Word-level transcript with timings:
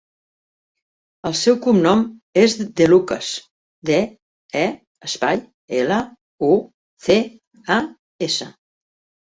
El 1.29 1.35
seu 1.41 1.57
cognom 1.65 2.01
és 2.45 2.55
De 2.81 2.87
Lucas: 2.89 3.29
de, 3.91 3.99
e, 4.63 4.65
espai, 5.11 5.45
ela, 5.85 6.01
u, 6.51 6.53
ce, 7.07 7.21
a, 7.81 7.81
essa. 8.33 8.53